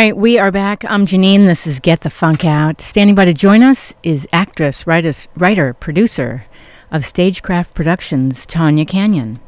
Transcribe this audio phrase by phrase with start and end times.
[0.00, 0.82] right, we are back.
[0.86, 1.44] I'm Janine.
[1.44, 2.80] This is Get the Funk Out.
[2.80, 6.46] Standing by to join us is actress, writer, writer producer
[6.90, 9.40] of Stagecraft Productions, Tanya Cannon.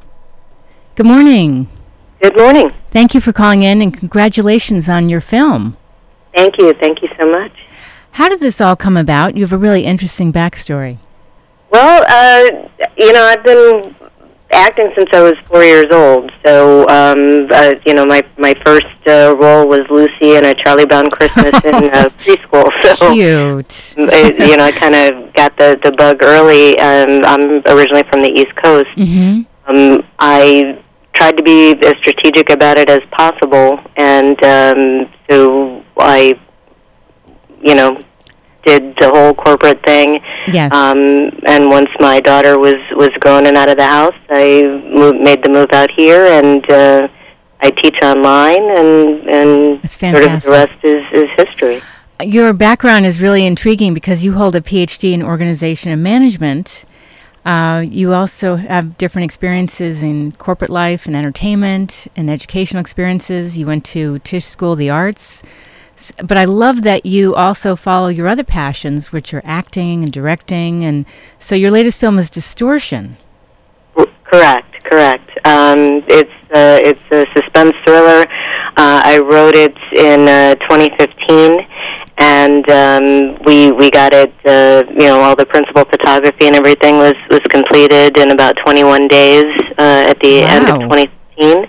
[0.94, 1.70] Good morning.
[2.20, 2.70] Good morning.
[2.90, 5.78] Thank you for calling in and congratulations on your film.
[6.36, 6.74] Thank you.
[6.74, 7.52] Thank you so much.
[8.10, 9.34] How did this all come about?
[9.34, 10.98] You have a really interesting backstory.
[11.70, 13.96] Well, uh, you know, I've been
[14.52, 16.30] acting since I was four years old.
[16.44, 20.86] So, um, uh, you know, my my first uh, role was Lucy in a Charlie
[20.86, 22.68] Brown Christmas in uh, preschool.
[22.82, 23.94] So, Cute.
[23.96, 26.78] it, you know, I kind of got the the bug early.
[26.78, 28.90] Um, I'm originally from the East Coast.
[28.96, 29.42] Mm-hmm.
[29.66, 30.82] Um, I
[31.14, 36.38] tried to be as strategic about it as possible, and um, so I,
[37.62, 37.98] you know,
[38.64, 40.20] did the whole corporate thing.
[40.46, 40.72] Yes.
[40.72, 45.20] Um, and once my daughter was was grown and out of the house, I moved,
[45.20, 47.08] made the move out here, and uh,
[47.60, 51.82] I teach online, and and sort of the rest is is history.
[52.22, 56.84] Your background is really intriguing because you hold a PhD in organization and management.
[57.44, 63.58] Uh, you also have different experiences in corporate life and entertainment and educational experiences.
[63.58, 65.42] You went to Tisch School of the Arts.
[66.10, 70.84] But I love that you also follow your other passions, which are acting and directing.
[70.84, 71.06] And
[71.38, 73.16] so your latest film is Distortion.
[74.32, 75.28] Correct, correct.
[75.44, 78.24] Um, it's uh, it's a suspense thriller.
[78.78, 81.60] Uh, I wrote it in uh, 2015,
[82.16, 84.32] and um, we we got it.
[84.46, 89.06] Uh, you know, all the principal photography and everything was was completed in about 21
[89.08, 90.88] days uh, at the end of Wow.
[90.88, 91.66] 2015,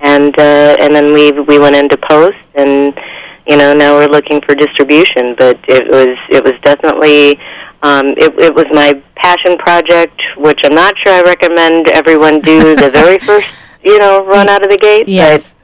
[0.00, 2.98] and uh, and then we we went into post and.
[3.46, 7.38] You know, now we're looking for distribution, but it was it was definitely
[7.82, 12.76] um, it, it was my passion project, which I'm not sure I recommend everyone do
[12.84, 13.48] the very first,
[13.84, 15.08] you know, run out of the gate.
[15.08, 15.54] Yes.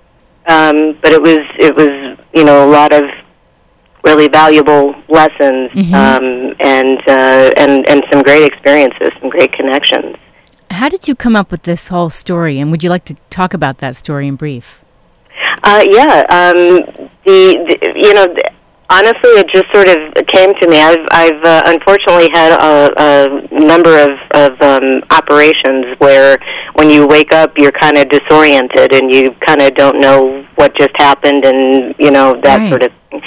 [0.46, 3.04] But, um, but it was it was you know a lot of
[4.04, 5.94] really valuable lessons Mhm.
[5.94, 10.16] um, and uh, and and some great experiences, some great connections.
[10.70, 12.58] How did you come up with this whole story?
[12.58, 14.80] And would you like to talk about that story in brief?
[15.64, 18.24] Uh, yeah, um, the, the you know.
[18.26, 18.50] The,
[18.90, 20.80] Honestly, it just sort of came to me.
[20.80, 26.38] I've, I've uh, unfortunately had a, a number of, of um, operations where,
[26.72, 30.74] when you wake up, you're kind of disoriented and you kind of don't know what
[30.78, 32.70] just happened, and you know that Right.
[32.70, 33.20] sort of thing.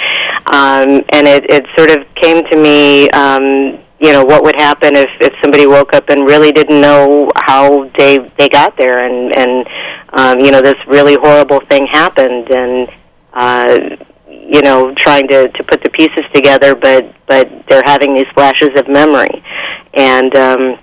[0.52, 3.08] Um, and it, it sort of came to me.
[3.10, 7.30] Um, you know what would happen if if somebody woke up and really didn't know
[7.36, 9.64] how they they got there, and and
[10.14, 12.88] um, you know this really horrible thing happened, and
[13.34, 13.78] uh,
[14.28, 18.70] you know trying to to put the pieces together, but but they're having these flashes
[18.76, 19.42] of memory,
[19.94, 20.78] and um,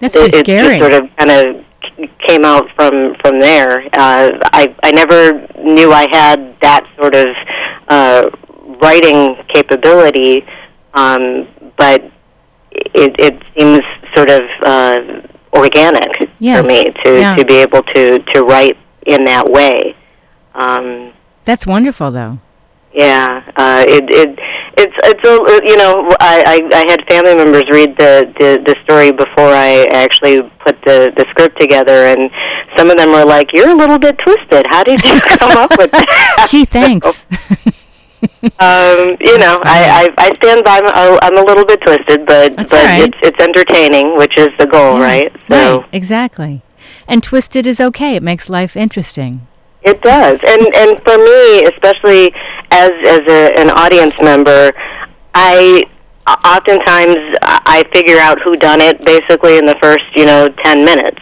[0.00, 0.78] That's it, it scary.
[0.78, 1.64] sort of kind of
[2.28, 3.82] came out from from there.
[3.92, 7.26] Uh, I I never knew I had that sort of
[7.88, 8.28] uh,
[8.82, 10.44] writing capability,
[10.94, 12.02] um, but
[12.72, 13.80] it it seems
[14.14, 14.96] sort of uh,
[15.54, 16.60] organic Yes.
[16.60, 17.36] for me to Yeah.
[17.36, 18.76] to be able to to write
[19.06, 19.94] in that way.
[20.54, 21.12] Um,
[21.46, 22.38] That's wonderful, though.
[22.92, 24.30] yeah, uh, it it
[24.82, 25.34] it's it's a
[25.70, 29.86] you know I, I I had family members read the, the the story before I
[30.04, 32.30] actually put the the script together, and
[32.76, 34.64] some of them were like, "You're a little bit twisted.
[34.68, 37.26] How did you come up with that?" Gee, thanks.
[38.58, 40.80] um, you know, I, I I stand by.
[40.84, 43.04] Oh, I'm a little bit twisted, but That's but right.
[43.08, 45.32] it's it's entertaining, which is the goal, Yeah, right?
[45.48, 46.62] So right, exactly.
[47.08, 48.16] And twisted is okay.
[48.16, 49.46] It makes life interesting.
[49.86, 52.32] It does, and and for me, especially
[52.72, 54.72] as as a, an audience member,
[55.32, 55.80] I
[56.44, 61.20] oftentimes I figure out who done it basically in the first you know ten minutes,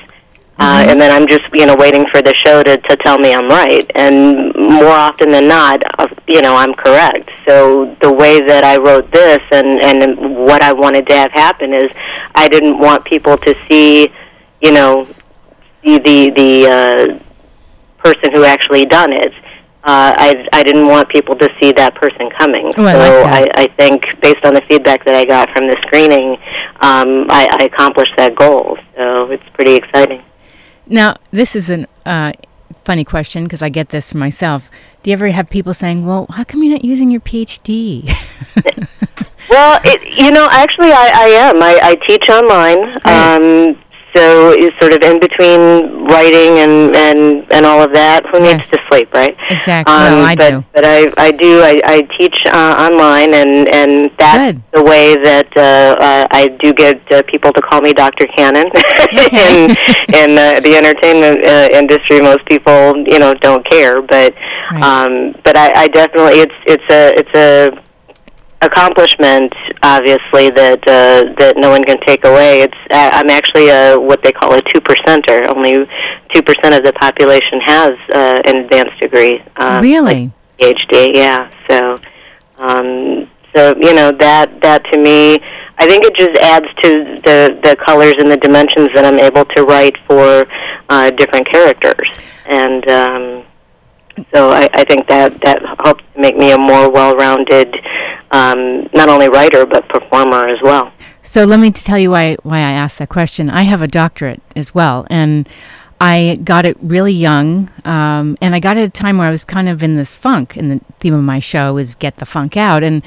[0.59, 0.89] uh, Mhm.
[0.93, 3.49] and then I'm just you know waiting for the show to to tell me I'm
[3.49, 7.29] right, and more often than not, uh, you know I'm correct.
[7.47, 11.75] So the way that I wrote this and and what I wanted to have happen
[11.75, 11.91] is,
[12.35, 14.09] I didn't want people to see,
[14.63, 15.05] you know,
[15.85, 16.53] the the the.
[16.79, 17.19] Uh,
[18.05, 19.33] person who actually done it.
[19.87, 22.71] Uh, I I didn't want people to see that person coming.
[22.77, 23.57] Oh, I so like.
[23.57, 26.33] I, I think based on the feedback that I got from the screening,
[26.81, 28.79] um, I, I accomplished that goal.
[28.97, 30.23] So it's pretty exciting.
[30.87, 32.33] Now, this is a uh,
[32.85, 34.71] funny question because I get this for myself.
[35.03, 38.15] Do you ever have people saying, "Well, how come you're not using your PhD?"
[39.49, 41.63] Well, it, you know, actually, I, I am.
[41.63, 42.97] I, I teach online.
[43.05, 43.37] Right.
[43.37, 43.84] Um,
[44.15, 45.61] so is sort of in between
[46.07, 48.25] writing and and and all of that.
[48.31, 48.71] Who needs Yes.
[48.71, 49.37] to sleep, right?
[49.51, 49.93] Exactly.
[49.95, 50.65] Um, no, I but, do.
[50.75, 54.63] But I I do I, I teach uh, online, and and that's Good.
[54.73, 58.27] the way that uh, uh, I do get uh, people to call me Dr.
[58.37, 58.69] Cannon.
[59.15, 59.65] Okay.
[59.65, 59.71] in
[60.23, 64.35] in uh, the entertainment uh, industry, most people you know don't care, but
[64.73, 64.83] Right.
[64.83, 67.84] um, but I, I definitely it's it's a it's a
[68.63, 69.53] accomplishment
[69.83, 72.63] obviously that uh, that no one can take away.
[72.63, 75.87] It's uh, i'm actually a what they call a two percenter only
[76.35, 80.33] two percent of the population has uh, an advanced degree um, really?
[80.61, 81.51] phd yeah.
[81.69, 81.97] So
[82.59, 85.39] um so you know that that to me
[85.79, 89.45] i think it just adds to the the colors and the dimensions that i'm able
[89.45, 90.47] to write for
[90.89, 92.09] uh different characters.
[92.47, 93.45] And um
[94.33, 97.75] so I, I think that that helps make me a more well-rounded,
[98.31, 100.93] um, not only writer but performer as well.
[101.23, 103.51] So let me tell you why why I asked that question.
[103.51, 105.49] I have a doctorate as well, and
[106.01, 109.31] I got it really young, um, and I got it at a time where I
[109.31, 110.57] was kind of in this funk.
[110.57, 113.03] And the theme of my show is get the funk out, and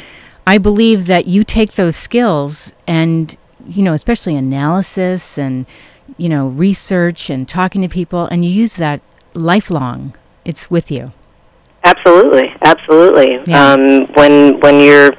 [0.46, 3.36] I believe that you take those skills and
[3.68, 5.66] you know, especially analysis and
[6.18, 9.02] you know, research and talking to people, and you use that
[9.34, 10.14] lifelong.
[10.48, 11.12] It's with you.
[11.84, 13.40] Absolutely, absolutely.
[13.46, 13.74] Yeah.
[13.74, 15.12] Um, when when you're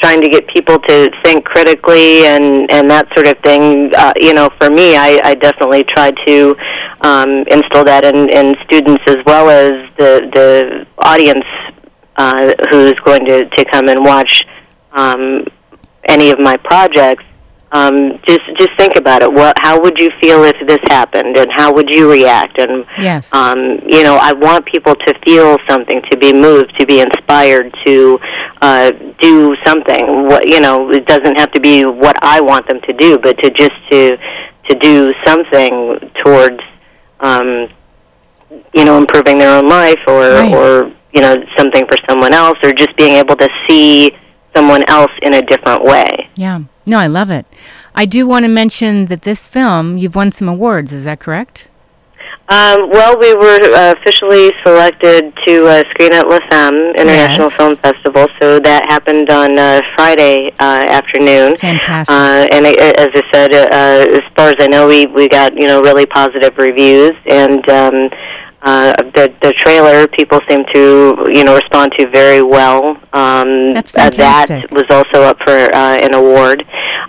[0.00, 4.32] trying to get people to think critically and and that sort of thing, uh, you
[4.32, 6.56] know, for me, I, I definitely try to
[7.02, 11.44] um, instill that in, in students as well as the the audience
[12.16, 14.44] uh, who's going to to come and watch
[14.92, 15.44] um,
[16.08, 17.24] any of my projects.
[17.72, 19.32] Um, just just think about it.
[19.32, 22.58] What how would you feel if this happened, and how would you react?
[22.60, 23.32] And Yes.
[23.34, 27.74] um, you know, I want people to feel something, to be moved, to be inspired,
[27.84, 28.18] to
[28.62, 28.90] uh,
[29.20, 30.28] do something.
[30.28, 33.36] What you know, it doesn't have to be what I want them to do, but
[33.42, 34.16] to just to
[34.70, 36.60] to do something towards,
[37.20, 37.68] um,
[38.74, 40.54] you know, improving their own life, or Right.
[40.54, 44.10] or you know, something for someone else, or just being able to see
[44.54, 46.28] someone else in a different way.
[46.36, 46.60] yeah.
[46.88, 47.46] No, I love it.
[47.96, 50.92] I do want to mention that this film, you've won some awards.
[50.92, 51.66] Is that correct?
[52.48, 57.56] Um, well, we were uh, officially selected to uh, screen at La Femme International Yes.
[57.56, 61.56] Film Festival, so that happened on uh, Friday uh, afternoon.
[61.56, 62.14] Fantastic.
[62.14, 65.28] Uh, and I, as I said, uh, uh, as far as I know, we we
[65.28, 68.10] got you know really positive reviews, and um,
[68.62, 72.90] uh, the the trailer people seem to you know respond to very well.
[73.12, 76.62] Um, That's uh, that was also up for uh, an award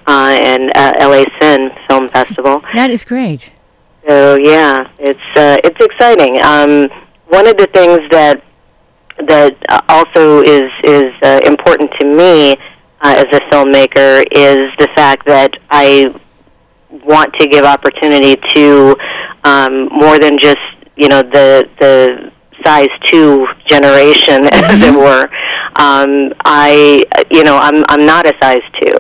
[0.07, 2.61] uh, in uh, LA Sin Film Festival.
[2.73, 3.51] that is great.
[4.07, 6.41] So yeah, it's uh, it's exciting.
[6.41, 6.89] Um,
[7.27, 8.41] one of the things that
[9.27, 9.55] that
[9.89, 12.55] also is is uh, important to me
[13.01, 16.07] uh, as a filmmaker is the fact that I
[16.89, 18.95] want to give opportunity to
[19.43, 20.57] um, more than just
[20.95, 22.31] you know the the
[22.63, 25.29] size two generation, as it were.
[25.79, 28.93] Um, I you know I'm I'm not a size two,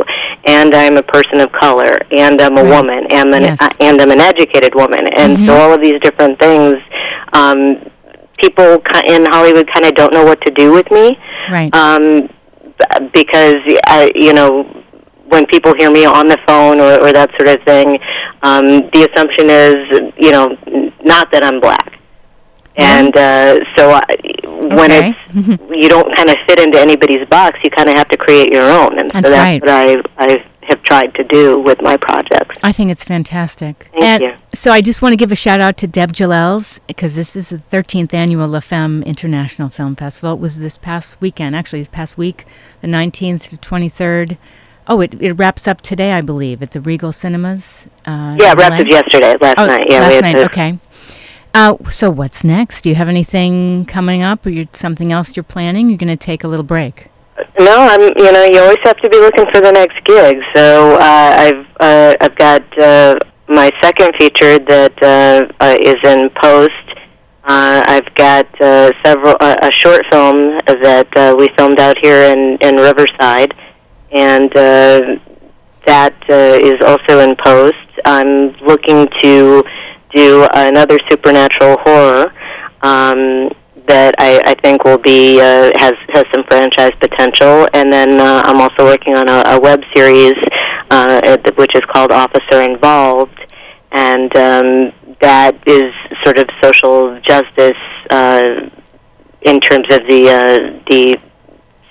[0.47, 2.75] and I'm a person of color, and I'm a Right.
[2.75, 3.61] woman, and an Yes.
[3.61, 5.45] uh, and I'm an educated woman, and Mhm.
[5.45, 6.77] so all of these different things.
[7.33, 7.77] Um,
[8.37, 11.17] people in Hollywood kind of don't know what to do with me
[11.51, 11.73] Right.
[11.75, 12.29] um,
[13.11, 13.55] because
[13.87, 14.65] I, you know
[15.25, 17.99] when people hear me on the phone or, or that sort of thing,
[18.43, 19.75] um, the assumption is
[20.17, 20.55] you know
[21.03, 21.99] not that I'm black,
[22.77, 24.01] and uh, so I,
[24.75, 25.15] when Okay.
[25.29, 28.51] it's you don't kind of fit into anybody's box, you kind of have to create
[28.53, 29.61] your own, and That's so that's right.
[29.61, 32.57] what I I have tried to do with my projects.
[32.61, 33.89] I think it's fantastic.
[33.93, 34.31] Thank and you.
[34.53, 37.49] So I just want to give a shout out to Deb Jalels because this is
[37.49, 40.33] the 13th annual La Femme International Film Festival.
[40.33, 42.45] It was this past weekend, actually, this past week,
[42.81, 44.37] the 19th to 23rd.
[44.89, 47.87] Oh, it, it wraps up today, I believe, at the Regal Cinemas.
[48.05, 49.85] Uh, Yeah, in wrapped up yesterday, last Oh, night.
[49.89, 50.35] Yeah, last night.
[50.37, 50.77] Okay.
[51.53, 52.81] Uh, so what's next?
[52.81, 55.89] Do you have anything coming up, or you something else you're planning?
[55.89, 57.09] You're going to take a little break.
[57.59, 58.01] No, I'm.
[58.17, 60.37] You know, you always have to be looking for the next gig.
[60.55, 63.15] So uh, I've uh, I've got uh,
[63.47, 66.73] my second feature that uh, uh, is in post.
[67.43, 72.23] Uh, I've got uh, several uh, a short film that uh, we filmed out here
[72.23, 73.53] in in Riverside,
[74.11, 75.01] and uh,
[75.85, 77.75] that uh, is also in post.
[78.05, 79.63] I'm looking to
[80.17, 82.33] do another supernatural horror.
[82.81, 83.49] Um,
[83.87, 88.43] that I, I think will be uh, has has some franchise potential, and then uh,
[88.45, 90.35] I'm also working on a, a web series
[90.91, 93.39] uh, which is called Officer Involved,
[93.91, 95.93] and um, that is
[96.23, 97.77] sort of social justice
[98.09, 98.69] uh,
[99.41, 101.17] in terms of the uh, the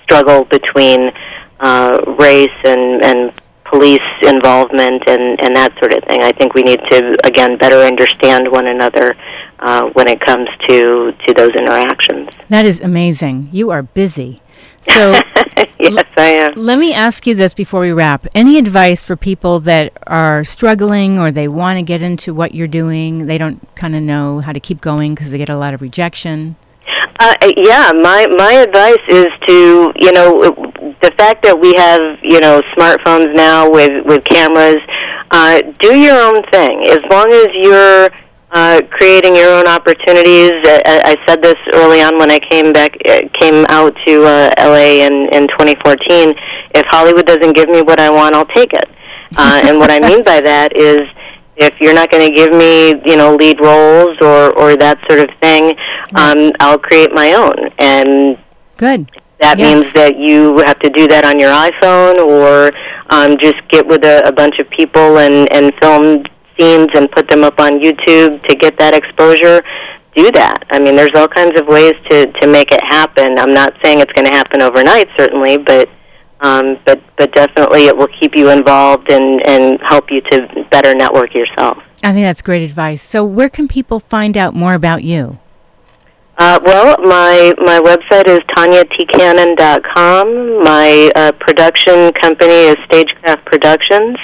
[0.03, 1.11] struggle between
[1.59, 3.33] uh, race and and
[3.71, 6.21] police involvement and and that sort of thing.
[6.21, 9.15] I think we need to again better understand one another
[9.59, 12.29] uh, when it comes to to those interactions.
[12.49, 13.49] That is amazing.
[13.51, 14.41] You are busy.
[14.81, 15.11] So
[15.79, 16.53] yes, I am.
[16.55, 18.25] Let me ask you this before we wrap.
[18.33, 22.67] Any advice for people that are struggling or they want to get into what you're
[22.67, 23.27] doing?
[23.27, 25.81] They don't kind of know how to keep going because they get a lot of
[25.81, 26.55] rejection.
[27.19, 30.53] Uh, yeah, my my advice is to you know
[31.01, 34.77] the fact that we have you know smartphones now with with cameras.
[35.29, 38.09] Uh, do your own thing as long as you're
[38.51, 40.51] uh, creating your own opportunities.
[40.63, 44.53] I, I said this early on when I came back, uh, came out to uh,
[44.57, 46.33] LA in in 2014.
[46.75, 48.89] If Hollywood doesn't give me what I want, I'll take it.
[49.35, 50.99] Uh, and what I mean by that is,
[51.57, 55.19] if you're not going to give me, you know, lead roles or or that sort
[55.19, 55.75] of thing,
[56.15, 57.69] um, I'll create my own.
[57.79, 58.37] And
[58.77, 59.11] good.
[59.39, 59.67] That yes.
[59.67, 62.71] means that you have to do that on your iPhone or
[63.09, 66.23] um, just get with a, a bunch of people and and film
[66.59, 69.61] scenes and put them up on YouTube to get that exposure,
[70.15, 70.63] do that.
[70.71, 73.37] I mean, there's all kinds of ways to to make it happen.
[73.37, 75.89] I'm not saying it's going to happen overnight, certainly, but
[76.41, 80.93] um, but but definitely it will keep you involved and and help you to better
[80.93, 81.77] network yourself.
[82.03, 83.01] I think that's great advice.
[83.01, 85.39] So, where can people find out more about you?
[86.39, 90.63] Uh, well, my my website is tanyatcannon.com.
[90.63, 94.17] My uh, production company is Stagecraft Productions,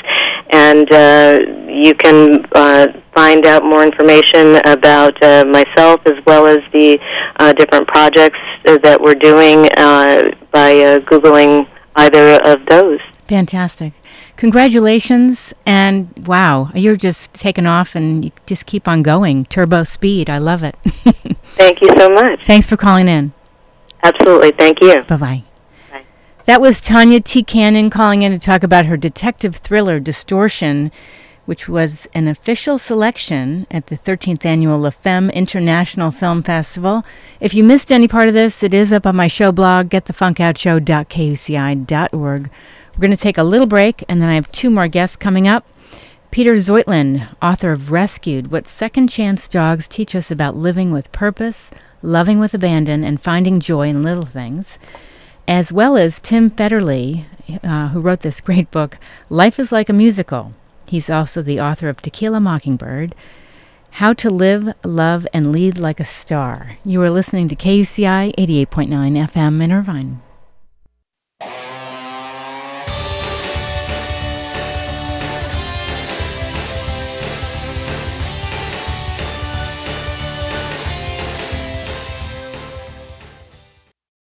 [0.51, 6.59] and uh, you can uh, find out more information about uh, myself as well as
[6.71, 6.99] the
[7.37, 12.99] uh, different projects that we're doing uh, by uh, googling either of those.
[13.25, 13.93] Fantastic.
[14.35, 15.53] Congratulations.
[15.65, 19.45] And wow, you're just taking off and you just keep on going.
[19.45, 20.29] Turbo speed.
[20.29, 20.77] I love it.
[21.55, 22.45] Thank you so much.
[22.45, 23.33] Thanks for calling in.
[24.03, 24.51] Absolutely.
[24.51, 25.01] Thank you.
[25.03, 25.43] Bye bye.
[26.45, 27.41] That was Tanya T.
[27.41, 30.91] Cannon calling in to talk about her detective thriller, Distortion,
[31.45, 37.05] which was an official selection at the 13th annual La Femme International Film Festival.
[37.39, 42.49] If you missed any part of this, it is up on my show blog, getthefunkoutshow.kuci.org.
[42.95, 45.47] We're going to take a little break, and then I have two more guests coming
[45.47, 45.65] up.
[46.33, 51.69] Peter Zheutlin, author of Rescued What Second Chance Dogs Teach Us About Living with Purpose,
[52.01, 54.79] Loving with Abandon, and Finding Joy in Little Things,
[55.47, 57.23] as well as Tim Federle,
[57.63, 58.97] uh, who wrote this great book,
[59.29, 60.53] Life is Like a Musical.
[60.87, 63.13] He's also the author of Tequila Mockingbird,
[63.91, 66.79] How to Live, Love, and Lead Like a Star.
[66.83, 70.21] You are listening to KUCI 88.9 FM in Irvine.